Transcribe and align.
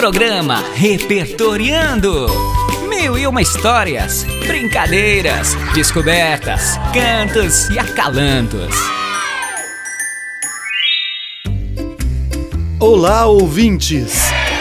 Programa 0.00 0.64
Repertoriando. 0.72 2.26
Mil 2.88 3.18
e 3.18 3.26
uma 3.26 3.42
histórias, 3.42 4.24
brincadeiras, 4.46 5.54
descobertas, 5.74 6.78
cantos 6.94 7.68
e 7.68 7.78
acalantos. 7.78 8.74
Olá, 12.80 13.26
ouvintes! 13.26 14.14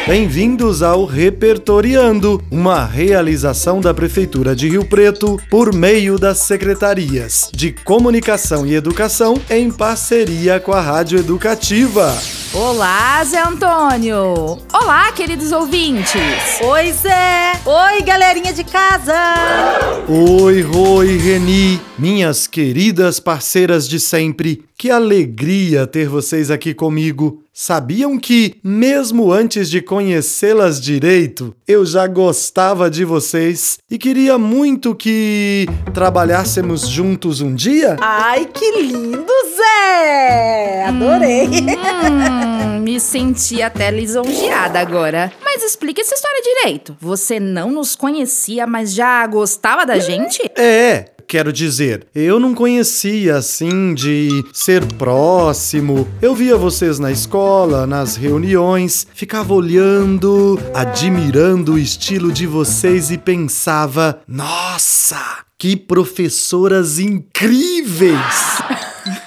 Bem-vindos 0.05 0.83
ao 0.83 1.05
Repertoriando, 1.05 2.43
uma 2.51 2.83
realização 2.83 3.79
da 3.79 3.93
Prefeitura 3.93 4.53
de 4.53 4.67
Rio 4.67 4.83
Preto 4.83 5.39
por 5.49 5.73
meio 5.73 6.19
das 6.19 6.39
secretarias 6.39 7.49
de 7.53 7.71
Comunicação 7.71 8.67
e 8.67 8.75
Educação 8.75 9.39
em 9.49 9.71
parceria 9.71 10.59
com 10.59 10.73
a 10.73 10.81
Rádio 10.81 11.17
Educativa. 11.17 12.13
Olá, 12.51 13.23
Zé 13.23 13.39
Antônio! 13.43 14.57
Olá, 14.73 15.11
queridos 15.11 15.51
ouvintes! 15.51 16.59
Oi, 16.63 16.91
Zé! 16.91 17.53
Oi, 17.63 18.01
galerinha 18.01 18.51
de 18.51 18.63
casa! 18.63 19.13
Oi, 20.07 20.59
Roi, 20.63 21.15
Reni, 21.17 21.79
minhas 21.95 22.47
queridas 22.47 23.19
parceiras 23.19 23.87
de 23.87 23.99
sempre. 23.99 24.65
Que 24.75 24.89
alegria 24.89 25.85
ter 25.85 26.09
vocês 26.09 26.49
aqui 26.49 26.73
comigo. 26.73 27.43
Sabiam 27.53 28.17
que, 28.17 28.55
mesmo 28.63 29.31
antes 29.31 29.69
de 29.69 29.81
conhecê-las 29.81 30.79
direito, 30.79 31.53
eu 31.67 31.85
já 31.85 32.07
gostava 32.07 32.89
de 32.89 33.03
vocês 33.03 33.77
e 33.91 33.97
queria 33.97 34.37
muito 34.37 34.95
que 34.95 35.67
trabalhássemos 35.93 36.87
juntos 36.87 37.41
um 37.41 37.53
dia? 37.53 37.97
Ai, 37.99 38.45
que 38.45 38.71
lindo, 38.81 39.27
Zé! 39.59 40.85
Adorei! 40.87 41.47
Hum, 41.47 42.79
me 42.79 42.97
senti 42.99 43.61
até 43.61 43.91
lisonjeada 43.91 44.79
agora. 44.79 45.31
Mas 45.43 45.63
explique 45.63 45.99
essa 45.99 46.15
história 46.15 46.41
direito. 46.41 46.95
Você 47.01 47.39
não 47.39 47.69
nos 47.69 47.95
conhecia, 47.95 48.65
mas 48.65 48.93
já 48.93 49.27
gostava 49.27 49.85
da 49.85 49.99
gente? 49.99 50.41
É, 50.57 51.11
quero 51.27 51.51
dizer, 51.51 52.07
eu 52.15 52.39
não 52.39 52.55
conhecia 52.55 53.35
assim 53.35 53.93
de 53.93 54.45
ser 54.53 54.85
próximo. 54.93 56.07
Eu 56.21 56.33
via 56.33 56.55
vocês 56.55 56.97
na 56.97 57.11
escola, 57.11 57.85
nas 57.85 58.15
reuniões, 58.15 59.05
ficava 59.13 59.53
olhando, 59.53 60.57
admirando 60.73 61.73
o 61.73 61.79
estilo 61.79 62.31
de 62.31 62.47
vocês 62.47 63.11
e 63.11 63.17
pensava: 63.17 64.21
nossa, 64.25 65.19
que 65.57 65.75
professoras 65.75 66.97
incríveis! 66.97 68.78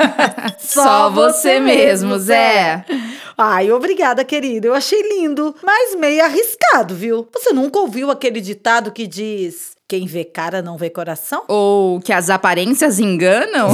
Só 0.59 1.11
você 1.11 1.61
mesmo, 1.61 2.19
Zé. 2.19 2.85
Ai, 3.37 3.71
obrigada, 3.73 4.25
querido. 4.25 4.69
Eu 4.69 4.75
achei 4.75 5.03
lindo, 5.03 5.55
mas 5.63 5.95
meio 5.97 6.25
arriscado, 6.25 6.95
viu? 6.95 7.29
Você 7.33 7.53
nunca 7.53 7.79
ouviu 7.79 8.11
aquele 8.11 8.41
ditado 8.41 8.93
que 8.93 9.07
diz: 9.07 9.73
quem 9.93 10.07
vê 10.07 10.25
cara 10.25 10.63
não 10.63 10.79
vê 10.79 10.89
coração? 10.89 11.43
Ou 11.49 12.01
que 12.01 12.15
as 12.15 12.31
aparências 12.31 12.99
enganam? 12.99 13.69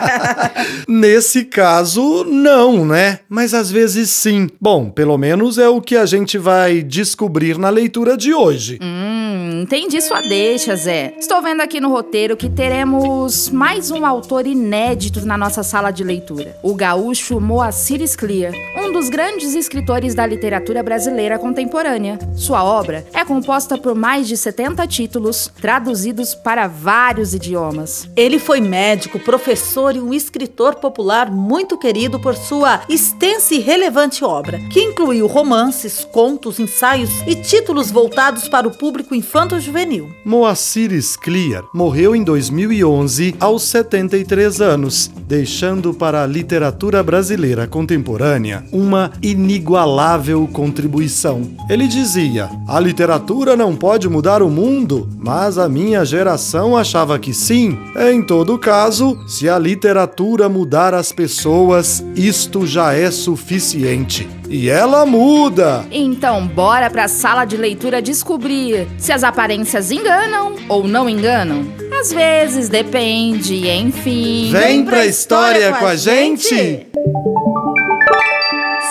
Nesse 0.88 1.44
caso, 1.44 2.24
não, 2.24 2.86
né? 2.86 3.18
Mas 3.28 3.52
às 3.52 3.70
vezes 3.70 4.08
sim. 4.08 4.48
Bom, 4.58 4.88
pelo 4.88 5.18
menos 5.18 5.58
é 5.58 5.68
o 5.68 5.78
que 5.78 5.94
a 5.94 6.06
gente 6.06 6.38
vai 6.38 6.82
descobrir 6.82 7.58
na 7.58 7.68
leitura 7.68 8.16
de 8.16 8.32
hoje. 8.32 8.78
hum, 8.80 9.60
entendi 9.62 10.00
sua 10.00 10.22
deixa, 10.22 10.74
Zé. 10.74 11.12
Estou 11.18 11.42
vendo 11.42 11.60
aqui 11.60 11.82
no 11.82 11.90
roteiro 11.90 12.34
que 12.34 12.48
teremos 12.48 13.50
mais 13.50 13.90
um 13.90 14.06
autor 14.06 14.46
inédito 14.46 15.26
na 15.26 15.36
nossa 15.36 15.62
sala 15.62 15.90
de 15.90 16.02
leitura. 16.02 16.56
O 16.62 16.74
gaúcho 16.74 17.38
Moacir 17.38 18.00
Scliar, 18.08 18.54
um 18.78 18.90
dos 18.90 19.10
grandes 19.10 19.54
escritores 19.54 20.14
da 20.14 20.24
literatura 20.24 20.82
brasileira 20.82 21.38
contemporânea. 21.38 22.18
Sua 22.34 22.64
obra 22.64 23.04
é 23.12 23.22
composta 23.22 23.76
por 23.76 23.94
mais 23.94 24.26
de 24.26 24.34
70 24.34 24.86
títulos, 24.86 25.25
traduzidos 25.60 26.34
para 26.34 26.68
vários 26.68 27.34
idiomas. 27.34 28.08
Ele 28.14 28.38
foi 28.38 28.60
médico, 28.60 29.18
professor 29.18 29.96
e 29.96 30.00
um 30.00 30.14
escritor 30.14 30.76
popular 30.76 31.30
muito 31.30 31.76
querido 31.76 32.20
por 32.20 32.36
sua 32.36 32.82
extensa 32.88 33.54
e 33.54 33.58
relevante 33.58 34.24
obra, 34.24 34.58
que 34.70 34.80
incluiu 34.80 35.26
romances, 35.26 36.04
contos, 36.12 36.60
ensaios 36.60 37.10
e 37.26 37.34
títulos 37.34 37.90
voltados 37.90 38.48
para 38.48 38.68
o 38.68 38.76
público 38.76 39.14
infanto-juvenil. 39.14 40.08
Moacir 40.24 40.92
Scliar 41.02 41.64
morreu 41.74 42.14
em 42.14 42.22
2011 42.22 43.34
aos 43.40 43.62
73 43.64 44.60
anos, 44.60 45.10
deixando 45.26 45.92
para 45.92 46.22
a 46.22 46.26
literatura 46.26 47.02
brasileira 47.02 47.66
contemporânea 47.66 48.64
uma 48.70 49.12
inigualável 49.22 50.48
contribuição. 50.52 51.42
Ele 51.68 51.88
dizia: 51.88 52.48
"A 52.68 52.78
literatura 52.78 53.56
não 53.56 53.74
pode 53.74 54.08
mudar 54.08 54.42
o 54.42 54.50
mundo, 54.50 55.08
mas 55.18 55.58
a 55.58 55.68
minha 55.68 56.04
geração 56.04 56.76
achava 56.76 57.18
que 57.18 57.32
sim. 57.32 57.78
Em 57.96 58.22
todo 58.22 58.58
caso, 58.58 59.18
se 59.26 59.48
a 59.48 59.58
literatura 59.58 60.48
mudar 60.48 60.94
as 60.94 61.10
pessoas, 61.10 62.04
isto 62.14 62.66
já 62.66 62.92
é 62.92 63.10
suficiente. 63.10 64.28
E 64.48 64.68
ela 64.68 65.04
muda. 65.04 65.84
Então, 65.90 66.46
bora 66.46 66.88
pra 66.90 67.08
sala 67.08 67.44
de 67.44 67.56
leitura 67.56 68.00
descobrir 68.00 68.86
se 68.98 69.12
as 69.12 69.24
aparências 69.24 69.90
enganam 69.90 70.54
ou 70.68 70.86
não 70.86 71.08
enganam? 71.08 71.66
Às 72.00 72.12
vezes, 72.12 72.68
depende, 72.68 73.68
enfim. 73.68 74.50
Vem 74.52 74.84
pra 74.84 75.06
história 75.06 75.72
com 75.72 75.86
a 75.86 75.96
gente. 75.96 76.86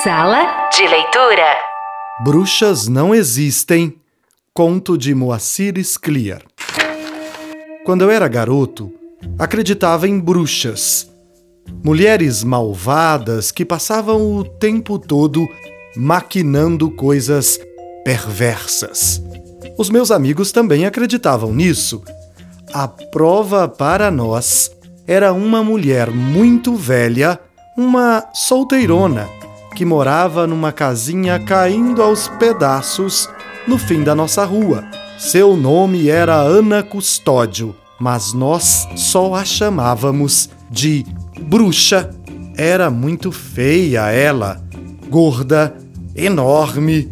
Sala 0.04 0.70
de 0.76 0.88
leitura. 0.88 1.56
Bruxas 2.24 2.88
não 2.88 3.14
existem. 3.14 3.96
Conto 4.58 4.98
de 4.98 5.14
Moacir 5.14 5.78
Scliar. 5.84 6.42
Quando 7.84 8.06
eu 8.06 8.10
era 8.10 8.26
garoto, 8.26 8.90
acreditava 9.38 10.08
em 10.08 10.18
bruxas. 10.18 11.12
Mulheres 11.84 12.42
malvadas 12.42 13.52
que 13.52 13.66
passavam 13.66 14.34
o 14.34 14.46
tempo 14.46 14.98
todo 14.98 15.46
maquinando 15.98 16.90
coisas 16.90 17.60
perversas. 18.06 19.22
Os 19.78 19.90
meus 19.90 20.10
amigos 20.10 20.54
também 20.54 20.86
acreditavam 20.86 21.54
nisso. 21.54 22.02
A 22.74 22.88
prova 22.88 23.68
para 23.68 24.10
nós 24.10 24.72
era 25.06 25.34
uma 25.34 25.62
mulher 25.62 26.10
muito 26.12 26.76
velha, 26.76 27.38
uma 27.78 28.24
solteirona, 28.34 29.28
que 29.76 29.84
morava 29.84 30.48
numa 30.48 30.72
casinha 30.72 31.38
caindo 31.40 32.02
aos 32.02 32.30
pedaços 32.30 33.28
no 33.68 33.78
fim 33.78 34.04
da 34.04 34.14
nossa 34.14 34.44
rua. 34.46 34.86
Seu 35.18 35.56
nome 35.56 36.10
era 36.10 36.36
Ana 36.36 36.84
Custódio, 36.84 37.76
mas 38.00 38.34
nós 38.34 38.88
só 38.96 39.34
a 39.36 39.46
chamávamos 39.46 40.50
de 40.70 41.06
bruxa. 41.42 42.10
Era 42.58 42.90
muito 42.90 43.32
feia 43.32 44.10
ela, 44.12 44.62
gorda, 45.10 45.76
enorme. 46.16 47.12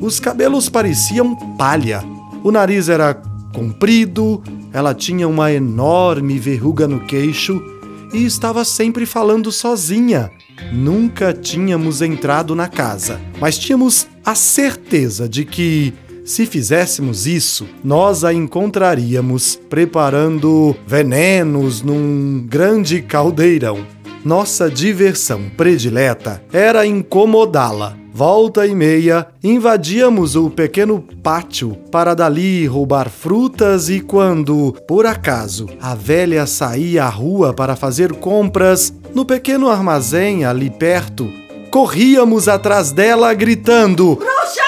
Os 0.00 0.20
cabelos 0.20 0.68
pareciam 0.68 1.34
palha. 1.56 2.02
O 2.42 2.50
nariz 2.50 2.88
era 2.88 3.14
comprido, 3.52 4.42
ela 4.72 4.92
tinha 4.94 5.28
uma 5.28 5.52
enorme 5.52 6.38
verruga 6.38 6.86
no 6.86 7.00
queixo 7.00 7.73
e 8.14 8.24
estava 8.24 8.64
sempre 8.64 9.04
falando 9.04 9.50
sozinha. 9.50 10.30
Nunca 10.72 11.32
tínhamos 11.32 12.00
entrado 12.00 12.54
na 12.54 12.68
casa, 12.68 13.20
mas 13.40 13.58
tínhamos 13.58 14.06
a 14.24 14.36
certeza 14.36 15.28
de 15.28 15.44
que, 15.44 15.92
se 16.24 16.46
fizéssemos 16.46 17.26
isso, 17.26 17.66
nós 17.82 18.22
a 18.24 18.32
encontraríamos 18.32 19.58
preparando 19.68 20.74
venenos 20.86 21.82
num 21.82 22.46
grande 22.48 23.02
caldeirão. 23.02 23.84
Nossa 24.24 24.70
diversão 24.70 25.50
predileta 25.56 26.42
era 26.52 26.86
incomodá-la. 26.86 28.03
Volta 28.16 28.64
e 28.64 28.72
meia, 28.76 29.26
invadíamos 29.42 30.36
o 30.36 30.48
pequeno 30.48 31.04
pátio 31.20 31.76
para 31.90 32.14
dali 32.14 32.64
roubar 32.64 33.10
frutas 33.10 33.88
e 33.88 33.98
quando, 33.98 34.72
por 34.86 35.04
acaso, 35.04 35.66
a 35.82 35.96
velha 35.96 36.46
saía 36.46 37.06
à 37.06 37.08
rua 37.08 37.52
para 37.52 37.74
fazer 37.74 38.12
compras 38.12 38.94
no 39.12 39.24
pequeno 39.24 39.68
armazém 39.68 40.44
ali 40.44 40.70
perto, 40.70 41.28
corríamos 41.72 42.46
atrás 42.46 42.92
dela 42.92 43.34
gritando: 43.34 44.14
Bruxa! 44.14 44.62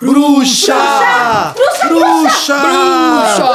Bruxa! 0.00 1.54
Bruxa! 1.88 3.54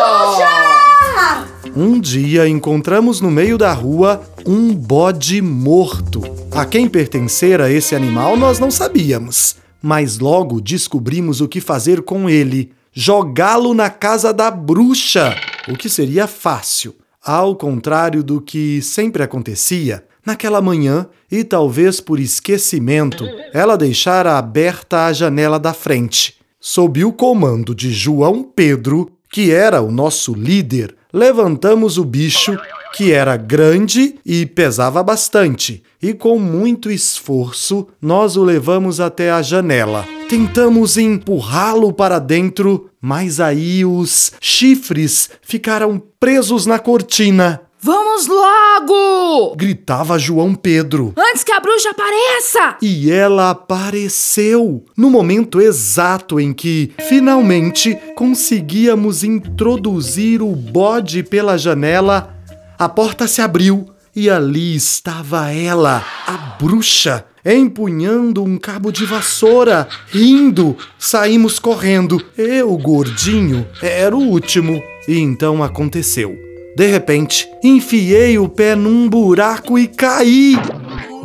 Um 1.81 1.98
dia 1.98 2.46
encontramos 2.46 3.22
no 3.22 3.31
meio 3.31 3.58
da 3.58 3.72
rua 3.72 4.22
um 4.46 4.76
bode 4.76 5.42
morto. 5.42 6.22
A 6.52 6.66
quem 6.66 6.90
pertencera 6.90 7.72
esse 7.72 7.96
animal 7.96 8.36
nós 8.36 8.60
não 8.60 8.70
sabíamos, 8.70 9.56
mas 9.81 10.20
logo 10.20 10.60
descobrimos 10.60 11.40
o 11.40 11.48
que 11.48 11.62
fazer 11.62 12.02
com 12.02 12.30
ele: 12.30 12.74
jogá-lo 12.92 13.74
na 13.74 13.90
casa 13.90 14.34
da 14.34 14.52
bruxa, 14.52 15.34
o 15.70 15.78
que 15.78 15.88
seria 15.88 16.28
fácil. 16.28 16.94
Ao 17.24 17.56
contrário 17.56 18.22
do 18.26 18.42
que 18.42 18.81
sempre 18.81 19.24
acontecia, 19.24 20.04
Naquela 20.26 20.62
manhã, 20.62 21.08
e 21.31 21.46
talvez 21.46 22.02
por 22.02 22.20
esquecimento, 22.20 23.24
ela 23.54 23.78
deixara 23.78 24.38
aberta 24.38 25.06
a 25.06 25.14
janela 25.14 25.58
da 25.58 25.74
frente. 25.74 26.36
Sob 26.60 27.04
o 27.06 27.14
comando 27.14 27.74
de 27.74 27.90
João 27.90 28.44
Pedro, 28.44 29.10
que 29.31 29.52
era 29.52 29.81
o 29.81 29.92
nosso 29.92 30.34
líder, 30.34 30.96
levantamos 31.14 31.98
o 31.98 32.04
bicho, 32.04 32.58
que 32.94 33.12
era 33.12 33.38
grande 33.38 34.16
e 34.26 34.46
pesava 34.46 35.04
bastante, 35.04 35.84
e 36.02 36.14
com 36.14 36.40
muito 36.40 36.90
esforço 36.90 37.88
nós 38.02 38.36
o 38.36 38.44
levamos 38.44 39.00
até 39.00 39.31
a 39.31 39.42
janela. 39.42 40.06
Tentamos 40.28 40.98
empurrá-lo 40.98 41.92
para 41.94 42.20
dentro, 42.20 42.90
mas 43.02 43.40
aí 43.40 43.86
os 43.86 44.31
chifres 44.40 45.30
ficaram 45.42 46.02
presos 46.20 46.66
na 46.66 46.78
cortina. 46.78 47.62
Vamos 47.81 48.28
logo! 48.28 49.56
Gritava 49.56 50.20
João 50.20 50.54
Pedro. 50.54 51.14
Antes 51.18 51.46
que 51.46 51.52
a 51.54 51.62
bruxa 51.62 51.92
apareça! 51.92 52.76
E 52.81 53.10
ela 53.10 53.52
apareceu 53.52 54.84
no 54.98 55.10
momento 55.10 55.62
exato 55.62 56.42
em 56.42 56.52
que, 56.52 56.92
finalmente, 57.08 57.98
conseguíamos 58.18 59.24
introduzir 59.24 60.42
o 60.42 60.54
bode 60.54 61.24
pela 61.24 61.58
janela. 61.58 62.36
A 62.78 62.90
porta 62.90 63.30
se 63.30 63.42
abriu 63.42 63.90
e 64.14 64.30
ali 64.30 64.76
estava 64.76 65.50
ela, 65.50 66.04
a 66.28 66.34
bruxa, 66.62 67.24
empunhando 67.46 68.44
um 68.44 68.58
cabo 68.58 68.92
de 68.92 69.06
vassoura, 69.06 69.88
rindo. 70.08 70.76
Saímos 70.98 71.60
correndo. 71.60 72.22
Eu, 72.38 72.78
gordinho, 72.78 73.66
era 73.81 74.14
o 74.14 74.20
último. 74.20 74.84
E 75.08 75.18
então 75.18 75.64
aconteceu. 75.64 76.49
De 76.75 76.88
repente, 76.88 77.50
enfiei 77.63 78.38
o 78.38 78.48
pé 78.48 78.75
num 78.75 79.10
buraco 79.10 79.77
e 79.77 79.88
caí. 79.88 80.56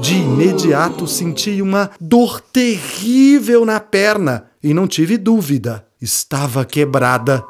De 0.00 0.14
imediato 0.14 1.06
senti 1.06 1.62
uma 1.62 1.91
dor 2.00 2.41
terrível 2.41 3.64
na 3.64 3.79
perna 3.79 4.46
e 4.62 4.75
não 4.75 4.87
tive 4.87 5.17
dúvida, 5.17 5.87
estava 6.00 6.64
quebrada. 6.64 7.44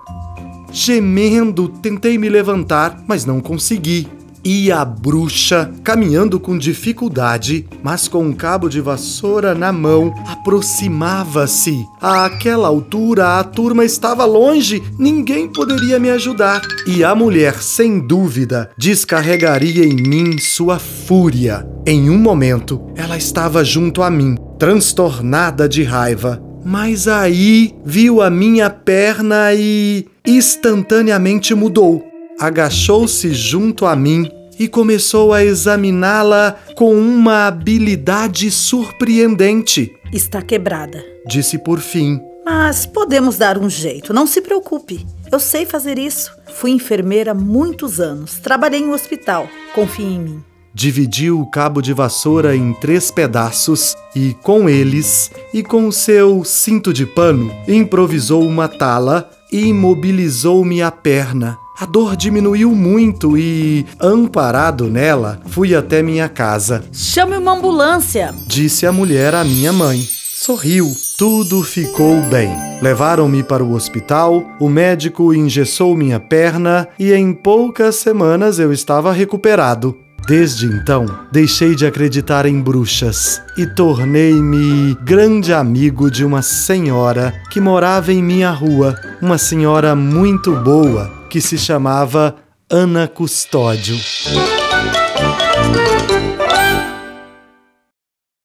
Gemendo, 0.71 1.69
tentei 1.69 2.19
me 2.19 2.29
levantar, 2.29 3.03
mas 3.07 3.25
não 3.25 3.41
consegui. 3.41 4.09
E 4.47 4.71
a 4.71 4.85
bruxa, 4.85 5.73
caminhando 5.83 6.39
com 6.39 6.59
dificuldade, 6.59 7.67
mas 7.83 8.07
com 8.07 8.23
um 8.23 8.33
cabo 8.35 8.69
de 8.69 8.79
vassoura 8.79 9.55
na 9.55 9.73
mão, 9.73 10.15
aproximava-se. 10.27 11.83
Àquela 11.99 12.69
altura, 12.69 13.39
a 13.39 13.45
turma 13.45 13.87
estava 13.87 14.27
longe, 14.27 14.83
ninguém 14.99 15.49
poderia 15.49 15.99
me 15.99 16.11
ajudar. 16.11 16.61
E 16.87 17.03
a 17.03 17.15
mulher, 17.15 17.55
sem 17.63 17.99
dúvida, 17.99 18.71
descarregaria 18.77 19.87
em 19.87 19.97
mim 19.97 20.37
sua 20.39 20.79
fúria. 20.79 21.67
Em 21.87 22.11
um 22.11 22.19
momento, 22.19 22.83
ela 22.95 23.17
estava 23.17 23.65
junto 23.65 24.03
a 24.03 24.11
mim, 24.11 24.35
transtornada 24.59 25.67
de 25.67 25.83
raiva. 25.83 26.43
Mas 26.63 27.09
aí 27.09 27.75
viu 27.83 28.21
a 28.21 28.29
minha 28.29 28.69
perna 28.69 29.55
e 29.55 30.07
instantaneamente 30.27 31.55
mudou 31.55 32.15
agachou-se 32.39 33.33
junto 33.33 33.87
a 33.87 33.95
mim 33.95 34.29
e 34.59 34.69
começou 34.69 35.33
a 35.33 35.45
examiná-la 35.45 36.59
com 36.75 36.95
uma 36.95 37.47
habilidade 37.47 38.51
surpreendente. 38.51 39.95
Está 40.13 40.41
quebrada. 40.43 41.05
Disse 41.27 41.59
por 41.59 41.81
fim. 41.81 42.21
Mas 42.45 42.85
podemos 42.85 43.39
dar 43.39 43.57
um 43.57 43.71
jeito, 43.71 44.13
não 44.13 44.27
se 44.27 44.43
preocupe. 44.43 45.07
Eu 45.33 45.41
sei 45.41 45.65
fazer 45.65 45.99
isso. 45.99 46.31
Fui 46.55 46.71
enfermeira 46.71 47.31
há 47.33 47.35
muitos 47.35 48.01
anos, 48.01 48.39
trabalhei 48.39 48.81
em 48.81 48.87
um 48.87 48.93
hospital. 48.93 49.49
Confie 49.75 50.05
em 50.05 50.21
mim. 50.21 50.45
Dividiu 50.75 51.41
o 51.41 51.47
cabo 51.47 51.81
de 51.81 51.93
vassoura 51.93 52.55
em 52.55 52.75
três 52.75 53.11
pedaços 53.11 53.97
e, 54.15 54.35
com 54.43 54.69
eles 54.69 55.31
e 55.53 55.63
com 55.63 55.91
seu 55.93 56.45
cinto 56.45 56.93
de 56.93 57.07
pano, 57.07 57.55
improvisou 57.69 58.45
uma 58.45 58.69
tala 58.69 59.31
e 59.53 59.67
imobilizou-me 59.67 60.83
a 60.83 60.91
perna. 60.91 61.57
A 61.77 61.87
dor 61.87 62.15
diminuiu 62.15 62.71
muito 62.71 63.37
e, 63.37 63.85
amparado 64.01 64.89
nela, 64.89 65.41
fui 65.47 65.75
até 65.75 66.03
minha 66.03 66.29
casa. 66.29 66.85
Chame 66.93 67.37
uma 67.37 67.53
ambulância, 67.53 68.33
disse 68.47 68.87
a 68.87 68.93
mulher 68.93 69.35
à 69.35 69.43
minha 69.43 69.73
mãe. 69.73 69.99
Sorriu. 70.01 70.95
Tudo 71.17 71.63
ficou 71.63 72.21
bem. 72.23 72.51
Levaram-me 72.83 73.43
para 73.43 73.65
o 73.65 73.73
hospital, 73.73 74.45
o 74.61 74.69
médico 74.69 75.33
engessou 75.33 75.97
minha 75.97 76.21
perna 76.21 76.89
e 76.99 77.13
em 77.13 77.33
poucas 77.33 77.97
semanas 77.97 78.59
eu 78.59 78.73
estava 78.73 79.13
recuperado. 79.13 79.97
Desde 80.27 80.65
então, 80.65 81.05
deixei 81.31 81.75
de 81.75 81.85
acreditar 81.85 82.47
em 82.47 82.59
bruxas 82.59 83.43
e 83.59 83.67
tornei-me 83.67 84.95
grande 85.03 85.53
amigo 85.53 86.11
de 86.11 86.25
uma 86.25 86.41
senhora 86.41 87.35
que 87.51 87.61
morava 87.61 88.11
em 88.11 88.23
minha 88.23 88.51
rua, 88.51 88.99
uma 89.21 89.37
senhora 89.37 89.95
muito 89.95 90.57
boa 90.57 91.13
que 91.29 91.43
se 91.43 91.59
chamava 91.59 92.37
Ana 92.71 93.07
Custódio. 93.07 93.97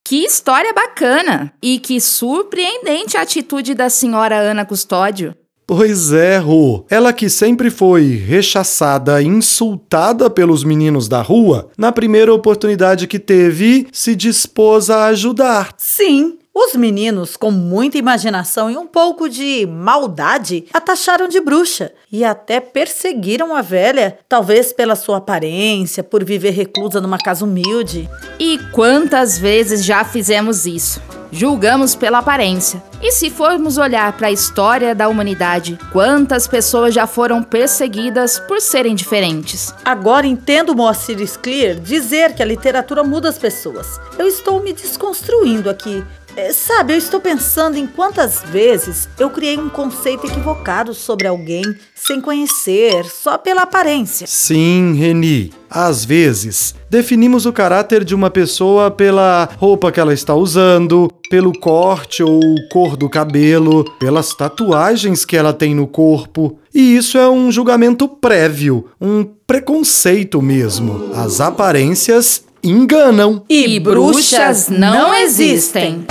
Que 0.06 0.26
história 0.26 0.74
bacana! 0.74 1.54
E 1.62 1.80
que 1.80 2.02
surpreendente 2.02 3.16
a 3.16 3.22
atitude 3.22 3.74
da 3.74 3.90
senhora 3.90 4.36
Ana 4.38 4.66
Custódio. 4.66 5.34
Pois 5.70 6.12
é, 6.12 6.40
Rô. 6.40 6.84
Ela 6.90 7.14
que 7.14 7.30
sempre 7.30 7.70
foi 7.70 8.16
rechaçada, 8.16 9.22
insultada 9.22 10.28
pelos 10.28 10.64
meninos 10.64 11.08
da 11.08 11.22
rua, 11.22 11.70
na 11.78 11.92
primeira 11.92 12.34
oportunidade 12.34 13.06
que 13.06 13.20
teve, 13.20 13.86
se 13.92 14.16
dispôs 14.16 14.90
a 14.90 15.06
ajudar. 15.06 15.76
Sim, 15.78 16.40
os 16.56 16.74
meninos, 16.74 17.38
com 17.38 17.52
muita 17.52 18.00
imaginação 18.00 18.72
e 18.72 18.76
um 18.76 18.88
pouco 18.88 19.30
de 19.30 19.68
maldade, 19.68 20.66
a 20.74 20.82
taxaram 20.82 21.28
de 21.28 21.40
bruxa 21.40 21.92
e 22.12 22.24
até 22.24 22.60
perseguiram 22.60 23.56
a 23.56 23.62
velha, 23.62 24.18
talvez 24.28 24.74
pela 24.74 24.96
sua 24.96 25.18
aparência, 25.18 26.02
por 26.04 26.24
viver 26.24 26.50
reclusa 26.50 27.00
numa 27.00 27.20
casa 27.20 27.46
humilde. 27.46 28.10
E 28.40 28.58
quantas 28.72 29.38
vezes 29.38 29.86
já 29.86 30.04
fizemos 30.04 30.66
isso? 30.66 31.00
Julgamos 31.32 31.96
pela 31.96 32.20
aparência. 32.20 32.82
E 33.02 33.12
se 33.12 33.30
formos 33.30 33.78
olhar 33.78 34.12
para 34.14 34.28
a 34.28 34.32
história 34.32 34.96
da 34.96 35.08
humanidade, 35.08 35.80
quantas 35.92 36.48
pessoas 36.48 36.94
já 36.94 37.06
foram 37.06 37.44
perseguidas 37.44 38.40
por 38.40 38.60
serem 38.60 38.96
diferentes? 38.96 39.74
Agora 39.86 40.28
entendo 40.28 40.76
Moacir 40.76 41.26
Scler 41.26 41.80
dizer 41.80 42.34
que 42.34 42.42
a 42.42 42.46
literatura 42.46 43.04
muda 43.04 43.30
as 43.30 43.38
pessoas. 43.38 44.00
Eu 44.18 44.28
estou 44.28 44.62
me 44.62 44.74
desconstruindo 44.74 45.70
aqui. 45.70 46.04
É, 46.36 46.54
sabe, 46.54 46.94
eu 46.94 46.98
estou 46.98 47.20
pensando 47.20 47.78
em 47.78 47.86
quantas 47.86 48.42
vezes 48.42 49.10
eu 49.20 49.30
criei 49.30 49.58
um 49.58 49.70
conceito 49.70 50.28
equivocado 50.28 50.94
sobre 50.94 51.28
alguém 51.28 51.64
sem 51.96 52.22
conhecer, 52.22 53.06
só 53.06 53.38
pela 53.38 53.64
aparência. 53.64 54.26
Sim, 54.28 54.94
Reni. 54.96 55.52
Às 55.70 56.04
vezes, 56.04 56.74
definimos 56.90 57.46
o 57.46 57.54
caráter 57.54 58.04
de 58.04 58.16
uma 58.16 58.32
pessoa 58.32 58.90
pela 58.90 59.50
roupa 59.58 59.92
que 59.92 60.00
ela 60.00 60.14
está 60.14 60.34
usando, 60.34 61.12
pelo 61.30 61.52
corte 61.52 62.24
ou 62.24 62.40
cor 62.72 62.98
do 62.98 63.08
cabelo, 63.08 63.84
pelas 64.00 64.34
tatuagens 64.34 65.24
que 65.26 65.38
ela 65.38 65.54
tem 65.54 65.76
no 65.76 65.86
corpo. 65.86 66.58
E 66.74 66.96
isso 66.96 67.18
é 67.18 67.30
um 67.30 67.52
julgamento 67.52 68.08
prévio, 68.08 68.88
um 69.00 69.24
preconceito 69.46 70.42
mesmo. 70.42 71.12
As 71.14 71.40
aparências 71.40 72.44
enganam. 72.64 73.44
E, 73.50 73.76
e 73.76 73.80
bruxas 73.80 74.70
não 74.70 75.14
existem. 75.14 76.06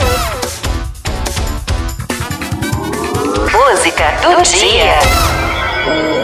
Música 3.53 4.05
do 4.23 4.43
dia. 4.43 6.18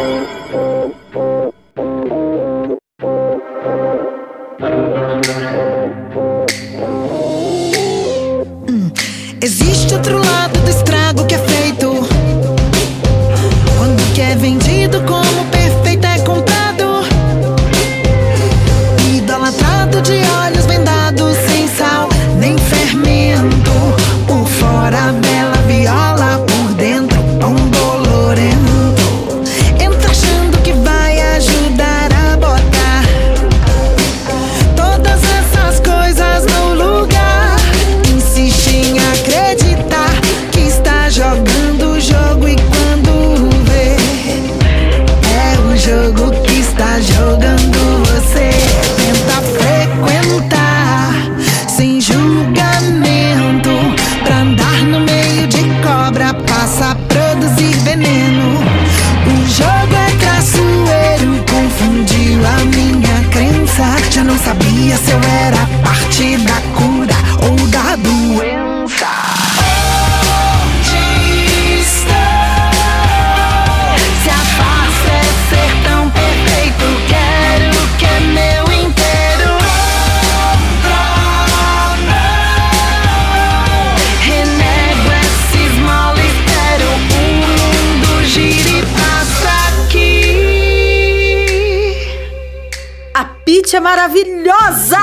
É 93.75 93.81
maravilhosa! 93.81 94.97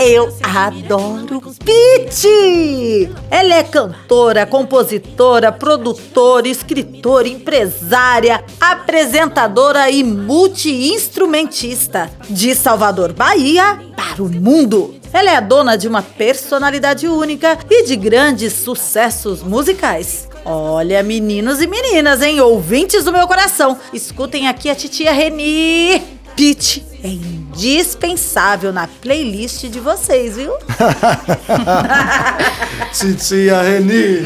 Eu 0.00 0.34
adoro 0.42 1.42
Pitty! 1.62 3.12
Ela 3.30 3.56
é 3.56 3.62
cantora, 3.62 4.46
compositora, 4.46 5.52
produtora, 5.52 6.48
escritora, 6.48 7.28
empresária, 7.28 8.42
apresentadora 8.58 9.90
e 9.90 10.02
multi-instrumentista. 10.02 12.10
De 12.30 12.54
Salvador, 12.54 13.12
Bahia, 13.12 13.78
para 13.94 14.22
o 14.22 14.30
mundo. 14.30 14.94
Ela 15.12 15.32
é 15.32 15.40
dona 15.42 15.76
de 15.76 15.86
uma 15.86 16.00
personalidade 16.00 17.06
única 17.06 17.58
e 17.68 17.84
de 17.84 17.94
grandes 17.94 18.54
sucessos 18.54 19.42
musicais. 19.42 20.30
Olha, 20.46 21.02
meninos 21.02 21.60
e 21.60 21.66
meninas, 21.66 22.22
hein? 22.22 22.40
Ouvintes 22.40 23.04
do 23.04 23.12
meu 23.12 23.26
coração, 23.26 23.76
escutem 23.92 24.48
aqui 24.48 24.70
a 24.70 24.74
titia 24.74 25.12
Reni. 25.12 26.13
Pete 26.36 26.84
é 27.02 27.08
indispensável 27.08 28.72
na 28.72 28.88
playlist 28.88 29.66
de 29.66 29.78
vocês, 29.78 30.36
viu? 30.36 30.50
Titia 32.92 33.62
Reni. 33.62 34.18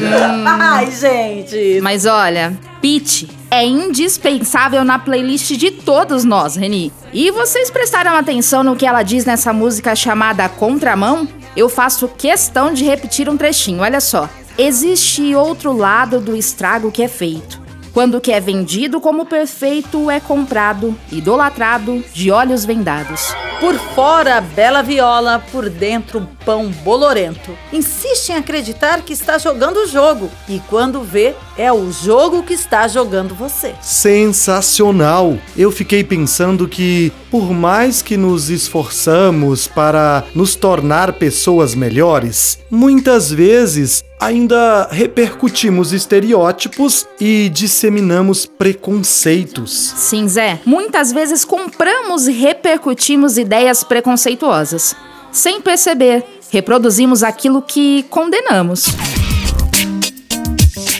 Ai, 0.45 0.91
gente. 0.91 1.79
Mas 1.81 2.07
olha, 2.07 2.57
Pete 2.81 3.29
é 3.51 3.63
indispensável 3.63 4.83
na 4.83 4.97
playlist 4.97 5.51
de 5.51 5.69
todos 5.69 6.23
nós, 6.23 6.55
Reni. 6.55 6.91
E 7.13 7.29
vocês 7.29 7.69
prestaram 7.69 8.15
atenção 8.15 8.63
no 8.63 8.75
que 8.75 8.87
ela 8.87 9.03
diz 9.03 9.23
nessa 9.23 9.53
música 9.53 9.95
chamada 9.95 10.49
Contramão? 10.49 11.27
Eu 11.55 11.69
faço 11.69 12.07
questão 12.07 12.73
de 12.73 12.83
repetir 12.83 13.29
um 13.29 13.37
trechinho, 13.37 13.81
olha 13.81 14.01
só. 14.01 14.27
Existe 14.57 15.35
outro 15.35 15.73
lado 15.73 16.19
do 16.19 16.35
estrago 16.35 16.91
que 16.91 17.03
é 17.03 17.07
feito. 17.07 17.68
Quando 17.99 18.15
o 18.15 18.21
que 18.21 18.31
é 18.31 18.39
vendido 18.39 19.01
como 19.01 19.25
perfeito 19.25 20.09
é 20.09 20.21
comprado, 20.21 20.95
idolatrado, 21.11 22.01
de 22.13 22.31
olhos 22.31 22.63
vendados. 22.63 23.35
Por 23.59 23.75
fora, 23.93 24.39
bela 24.39 24.81
viola, 24.81 25.43
por 25.51 25.69
dentro, 25.69 26.25
pão 26.45 26.69
bolorento. 26.69 27.51
Insiste 27.73 28.29
em 28.29 28.35
acreditar 28.35 29.01
que 29.01 29.11
está 29.11 29.37
jogando 29.37 29.81
o 29.81 29.85
jogo 29.85 30.31
e 30.47 30.61
quando 30.69 31.03
vê, 31.03 31.35
é 31.57 31.73
o 31.73 31.91
jogo 31.91 32.41
que 32.41 32.53
está 32.53 32.87
jogando 32.87 33.35
você. 33.35 33.75
Sensacional! 33.81 35.37
Eu 35.57 35.69
fiquei 35.69 36.01
pensando 36.01 36.69
que, 36.69 37.11
por 37.29 37.51
mais 37.51 38.01
que 38.01 38.15
nos 38.15 38.49
esforçamos 38.49 39.67
para 39.67 40.23
nos 40.33 40.55
tornar 40.55 41.11
pessoas 41.11 41.75
melhores, 41.75 42.59
muitas 42.71 43.29
vezes 43.29 44.01
ainda 44.19 44.89
repercutimos 44.91 45.93
estereótipos 45.93 47.07
e 47.19 47.49
disseminamos 47.49 48.45
preconceitos. 48.45 49.71
Sim, 49.71 50.27
Zé. 50.27 50.59
Muitas 50.65 51.13
vezes 51.13 51.45
compramos 51.45 52.27
e 52.27 52.31
repercutimos 52.33 53.37
ideias 53.37 53.83
preconceituosas. 53.83 54.95
Sem 55.31 55.61
perceber, 55.61 56.25
reproduzimos 56.51 57.23
aquilo 57.23 57.61
que 57.61 58.03
condenamos. 58.09 58.85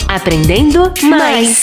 Aprendendo 0.08 0.92
mais. 1.04 1.62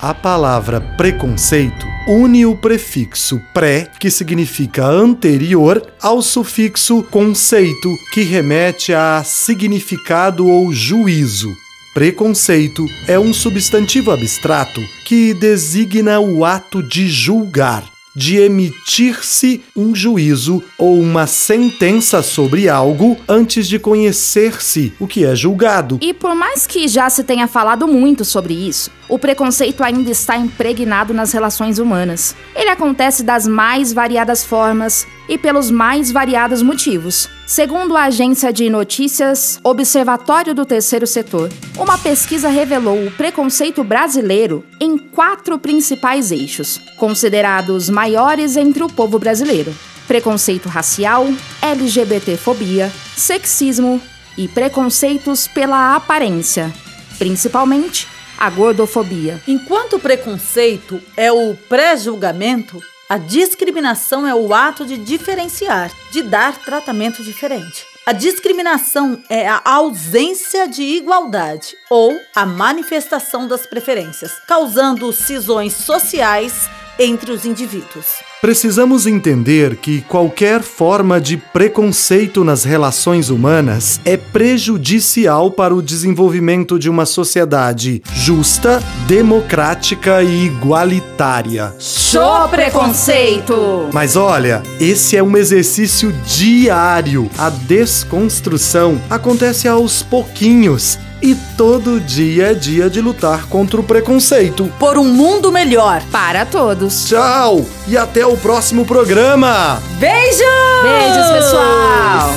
A 0.00 0.14
palavra 0.14 0.80
preconceito 0.96 1.91
une 2.06 2.44
o 2.44 2.56
prefixo 2.56 3.40
pré, 3.54 3.88
que 3.98 4.10
significa 4.10 4.84
anterior, 4.84 5.82
ao 6.00 6.20
sufixo 6.20 7.02
conceito, 7.04 7.94
que 8.12 8.22
remete 8.22 8.92
a 8.92 9.22
significado 9.24 10.48
ou 10.48 10.72
juízo. 10.72 11.54
Preconceito 11.94 12.86
é 13.06 13.18
um 13.18 13.32
substantivo 13.32 14.10
abstrato 14.10 14.80
que 15.04 15.34
designa 15.34 16.18
o 16.18 16.44
ato 16.44 16.82
de 16.82 17.08
julgar, 17.08 17.91
de 18.14 18.36
emitir-se 18.36 19.62
um 19.76 19.94
juízo 19.94 20.62
ou 20.78 21.00
uma 21.00 21.26
sentença 21.26 22.22
sobre 22.22 22.68
algo 22.68 23.16
antes 23.28 23.66
de 23.68 23.78
conhecer-se 23.78 24.92
o 25.00 25.06
que 25.06 25.24
é 25.24 25.34
julgado. 25.34 25.98
E 26.00 26.12
por 26.12 26.34
mais 26.34 26.66
que 26.66 26.86
já 26.88 27.08
se 27.08 27.24
tenha 27.24 27.46
falado 27.46 27.88
muito 27.88 28.24
sobre 28.24 28.54
isso, 28.54 28.90
o 29.08 29.18
preconceito 29.18 29.82
ainda 29.82 30.10
está 30.10 30.36
impregnado 30.36 31.12
nas 31.14 31.32
relações 31.32 31.78
humanas. 31.78 32.36
Ele 32.54 32.70
acontece 32.70 33.22
das 33.22 33.46
mais 33.46 33.92
variadas 33.92 34.44
formas 34.44 35.06
e 35.28 35.38
pelos 35.38 35.70
mais 35.70 36.10
variados 36.10 36.62
motivos. 36.62 37.28
Segundo 37.52 37.98
a 37.98 38.04
agência 38.04 38.50
de 38.50 38.70
notícias 38.70 39.60
Observatório 39.62 40.54
do 40.54 40.64
Terceiro 40.64 41.06
Setor, 41.06 41.50
uma 41.76 41.98
pesquisa 41.98 42.48
revelou 42.48 43.06
o 43.06 43.10
preconceito 43.10 43.84
brasileiro 43.84 44.64
em 44.80 44.96
quatro 44.96 45.58
principais 45.58 46.30
eixos, 46.30 46.80
considerados 46.96 47.90
maiores 47.90 48.56
entre 48.56 48.82
o 48.82 48.88
povo 48.88 49.18
brasileiro: 49.18 49.70
preconceito 50.08 50.66
racial, 50.66 51.26
LGBTfobia, 51.60 52.90
sexismo 53.14 54.00
e 54.38 54.48
preconceitos 54.48 55.46
pela 55.46 55.94
aparência, 55.94 56.72
principalmente 57.18 58.08
a 58.38 58.48
gordofobia. 58.48 59.42
Enquanto 59.46 59.96
o 59.96 60.00
preconceito 60.00 60.98
é 61.14 61.30
o 61.30 61.54
pré-julgamento, 61.68 62.82
a 63.12 63.18
discriminação 63.18 64.26
é 64.26 64.34
o 64.34 64.54
ato 64.54 64.86
de 64.86 64.96
diferenciar, 64.96 65.92
de 66.10 66.22
dar 66.22 66.56
tratamento 66.56 67.22
diferente. 67.22 67.84
A 68.06 68.12
discriminação 68.12 69.22
é 69.28 69.46
a 69.46 69.60
ausência 69.66 70.66
de 70.66 70.82
igualdade 70.82 71.76
ou 71.90 72.18
a 72.34 72.46
manifestação 72.46 73.46
das 73.46 73.66
preferências, 73.66 74.32
causando 74.48 75.12
cisões 75.12 75.74
sociais 75.74 76.70
entre 76.98 77.32
os 77.32 77.44
indivíduos. 77.44 78.22
Precisamos 78.40 79.06
entender 79.06 79.76
que 79.76 80.00
qualquer 80.02 80.62
forma 80.62 81.20
de 81.20 81.36
preconceito 81.36 82.42
nas 82.42 82.64
relações 82.64 83.30
humanas 83.30 84.00
é 84.04 84.16
prejudicial 84.16 85.50
para 85.50 85.72
o 85.72 85.80
desenvolvimento 85.80 86.78
de 86.78 86.90
uma 86.90 87.06
sociedade 87.06 88.02
justa, 88.14 88.82
democrática 89.06 90.22
e 90.22 90.46
igualitária. 90.46 91.72
Show 91.78 92.48
preconceito! 92.48 93.88
Mas 93.92 94.16
olha, 94.16 94.62
esse 94.80 95.16
é 95.16 95.22
um 95.22 95.36
exercício 95.36 96.12
diário. 96.26 97.30
A 97.38 97.48
desconstrução 97.48 99.00
acontece 99.08 99.68
aos 99.68 100.02
pouquinhos. 100.02 100.98
E 101.22 101.36
todo 101.56 102.00
dia 102.00 102.50
é 102.50 102.54
dia 102.54 102.90
de 102.90 103.00
lutar 103.00 103.46
contra 103.46 103.80
o 103.80 103.84
preconceito. 103.84 104.72
Por 104.76 104.98
um 104.98 105.04
mundo 105.04 105.52
melhor. 105.52 106.02
Para 106.10 106.44
todos. 106.44 107.08
Tchau 107.08 107.64
e 107.86 107.96
até 107.96 108.26
o 108.26 108.36
próximo 108.36 108.84
programa. 108.84 109.80
Beijos! 110.00 110.42
Beijos, 110.82 111.30
pessoal! 111.30 112.30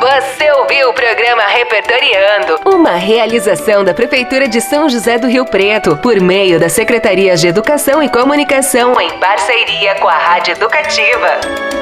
Você 0.00 0.52
ouviu 0.52 0.90
o 0.90 0.92
programa 0.92 1.42
Repertoriando, 1.48 2.60
uma 2.64 2.92
realização 2.92 3.84
da 3.84 3.92
Prefeitura 3.92 4.46
de 4.46 4.60
São 4.60 4.88
José 4.88 5.18
do 5.18 5.26
Rio 5.26 5.44
Preto, 5.44 5.96
por 5.96 6.20
meio 6.20 6.60
das 6.60 6.72
Secretarias 6.72 7.40
de 7.40 7.48
Educação 7.48 8.00
e 8.00 8.08
Comunicação, 8.08 9.00
em 9.00 9.10
parceria 9.18 9.96
com 9.96 10.08
a 10.08 10.16
Rádio 10.16 10.52
Educativa. 10.52 11.77